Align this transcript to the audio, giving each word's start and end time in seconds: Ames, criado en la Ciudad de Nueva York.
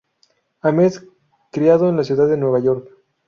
Ames, 0.63 1.05
criado 1.51 1.87
en 1.87 1.95
la 1.95 2.03
Ciudad 2.03 2.27
de 2.27 2.35
Nueva 2.35 2.59
York. 2.59 2.89